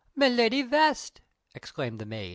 [0.15, 1.21] "Miladi West!"
[1.53, 2.29] exclaimed the maid.